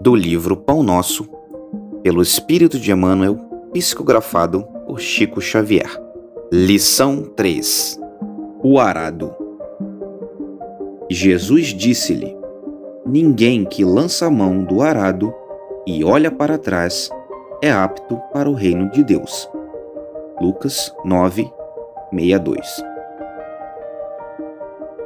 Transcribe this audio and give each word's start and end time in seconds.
do 0.00 0.14
livro 0.14 0.56
Pão 0.56 0.82
Nosso, 0.82 1.28
pelo 2.02 2.22
Espírito 2.22 2.78
de 2.78 2.92
Emmanuel, 2.92 3.36
psicografado 3.72 4.64
por 4.86 5.00
Chico 5.00 5.40
Xavier. 5.40 5.90
Lição 6.52 7.22
3 7.22 8.00
O 8.62 8.78
arado. 8.78 9.34
Jesus 11.10 11.66
disse-lhe: 11.66 12.36
Ninguém 13.04 13.64
que 13.64 13.84
lança 13.84 14.26
a 14.26 14.30
mão 14.30 14.62
do 14.62 14.82
arado 14.82 15.34
e 15.86 16.04
olha 16.04 16.30
para 16.30 16.58
trás 16.58 17.10
é 17.60 17.70
apto 17.70 18.16
para 18.32 18.48
o 18.48 18.54
reino 18.54 18.90
de 18.90 19.02
Deus. 19.02 19.50
Lucas 20.40 20.94
9, 21.04 21.50
62. 22.10 22.84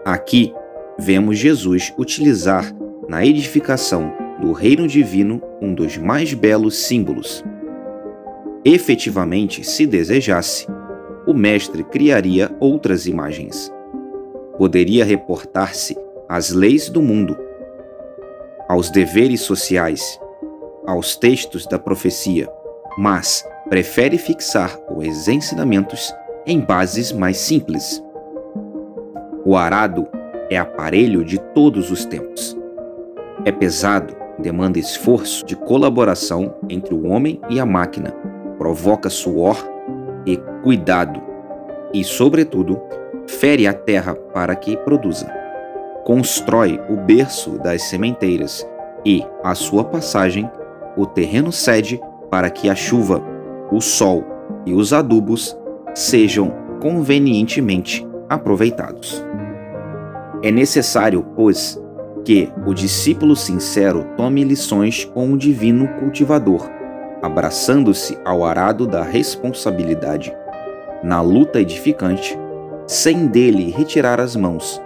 Aqui 0.04 0.54
vemos 0.98 1.38
Jesus 1.38 1.94
utilizar 1.96 2.70
na 3.08 3.24
edificação 3.24 4.21
do 4.42 4.50
reino 4.50 4.88
divino 4.88 5.40
um 5.60 5.72
dos 5.72 5.96
mais 5.96 6.34
belos 6.34 6.76
símbolos. 6.78 7.44
Efetivamente, 8.64 9.62
se 9.62 9.86
desejasse, 9.86 10.66
o 11.24 11.32
mestre 11.32 11.84
criaria 11.84 12.50
outras 12.58 13.06
imagens. 13.06 13.72
Poderia 14.58 15.04
reportar-se 15.04 15.96
às 16.28 16.50
leis 16.50 16.88
do 16.88 17.00
mundo, 17.00 17.38
aos 18.68 18.90
deveres 18.90 19.42
sociais, 19.42 20.18
aos 20.84 21.14
textos 21.14 21.64
da 21.64 21.78
profecia, 21.78 22.48
mas 22.98 23.46
prefere 23.68 24.18
fixar 24.18 24.76
os 24.90 25.28
ensinamentos 25.28 26.12
em 26.44 26.58
bases 26.58 27.12
mais 27.12 27.36
simples. 27.36 28.02
O 29.44 29.56
arado 29.56 30.08
é 30.50 30.58
aparelho 30.58 31.24
de 31.24 31.38
todos 31.54 31.92
os 31.92 32.04
tempos. 32.04 32.56
É 33.44 33.52
pesado, 33.52 34.21
demanda 34.42 34.78
esforço 34.78 35.46
de 35.46 35.56
colaboração 35.56 36.54
entre 36.68 36.92
o 36.92 37.06
homem 37.06 37.40
e 37.48 37.58
a 37.58 37.64
máquina, 37.64 38.10
provoca 38.58 39.08
suor 39.08 39.56
e 40.26 40.36
cuidado, 40.62 41.22
e, 41.94 42.04
sobretudo, 42.04 42.80
fere 43.26 43.66
a 43.66 43.72
terra 43.72 44.14
para 44.14 44.54
que 44.54 44.76
produza. 44.76 45.32
Constrói 46.04 46.80
o 46.90 46.96
berço 46.96 47.58
das 47.58 47.82
sementeiras 47.82 48.66
e, 49.04 49.24
à 49.42 49.54
sua 49.54 49.84
passagem, 49.84 50.50
o 50.96 51.06
terreno 51.06 51.52
cede 51.52 52.00
para 52.30 52.50
que 52.50 52.68
a 52.68 52.74
chuva, 52.74 53.22
o 53.70 53.80
sol 53.80 54.24
e 54.66 54.74
os 54.74 54.92
adubos 54.92 55.56
sejam 55.94 56.52
convenientemente 56.80 58.06
aproveitados. 58.28 59.24
É 60.42 60.50
necessário, 60.50 61.24
pois, 61.36 61.81
que 62.24 62.52
o 62.66 62.72
discípulo 62.72 63.34
sincero 63.34 64.06
tome 64.16 64.44
lições 64.44 65.04
com 65.04 65.32
o 65.32 65.38
divino 65.38 65.88
cultivador, 65.98 66.68
abraçando-se 67.20 68.18
ao 68.24 68.44
arado 68.44 68.86
da 68.86 69.02
responsabilidade, 69.02 70.34
na 71.02 71.20
luta 71.20 71.60
edificante, 71.60 72.38
sem 72.86 73.26
dele 73.26 73.70
retirar 73.70 74.20
as 74.20 74.36
mãos, 74.36 74.80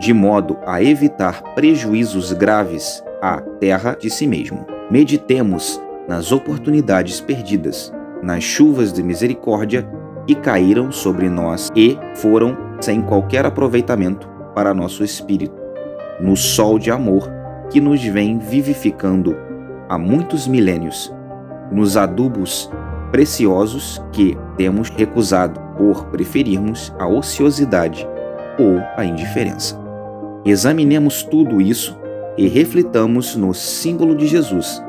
de 0.00 0.12
modo 0.12 0.58
a 0.66 0.82
evitar 0.82 1.42
prejuízos 1.54 2.32
graves 2.32 3.02
à 3.20 3.40
terra 3.40 3.96
de 3.98 4.08
si 4.08 4.26
mesmo. 4.26 4.66
Meditemos 4.90 5.80
nas 6.08 6.32
oportunidades 6.32 7.20
perdidas, 7.20 7.92
nas 8.22 8.42
chuvas 8.42 8.92
de 8.92 9.02
misericórdia 9.02 9.88
que 10.26 10.34
caíram 10.34 10.90
sobre 10.90 11.28
nós 11.28 11.68
e 11.74 11.98
foram 12.14 12.56
sem 12.80 13.00
qualquer 13.02 13.44
aproveitamento 13.46 14.28
para 14.54 14.74
nosso 14.74 15.04
espírito, 15.04 15.59
no 16.20 16.36
sol 16.36 16.78
de 16.78 16.90
amor 16.90 17.30
que 17.70 17.80
nos 17.80 18.02
vem 18.02 18.38
vivificando 18.38 19.36
há 19.88 19.98
muitos 19.98 20.46
milênios, 20.46 21.12
nos 21.70 21.96
adubos 21.96 22.70
preciosos 23.10 24.02
que 24.12 24.36
temos 24.56 24.88
recusado 24.90 25.60
por 25.76 26.06
preferirmos 26.06 26.94
a 26.98 27.06
ociosidade 27.06 28.06
ou 28.58 28.80
a 28.96 29.04
indiferença. 29.04 29.78
Examinemos 30.44 31.22
tudo 31.22 31.60
isso 31.60 31.98
e 32.36 32.48
reflitamos 32.48 33.36
no 33.36 33.52
símbolo 33.52 34.14
de 34.14 34.26
Jesus. 34.26 34.82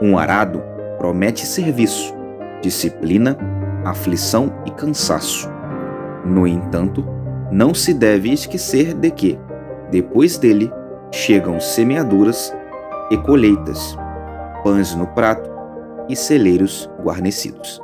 Um 0.00 0.16
arado 0.16 0.62
promete 0.98 1.46
serviço, 1.46 2.14
disciplina, 2.62 3.36
aflição 3.84 4.52
e 4.64 4.70
cansaço. 4.70 5.50
No 6.24 6.46
entanto, 6.46 7.04
não 7.50 7.74
se 7.74 7.92
deve 7.94 8.30
esquecer 8.30 8.94
de 8.94 9.10
que, 9.10 9.38
depois 9.90 10.38
dele, 10.38 10.70
chegam 11.10 11.60
semeaduras 11.60 12.54
e 13.10 13.16
colheitas, 13.16 13.96
pães 14.62 14.94
no 14.94 15.06
prato 15.08 15.50
e 16.08 16.16
celeiros 16.16 16.88
guarnecidos. 17.02 17.80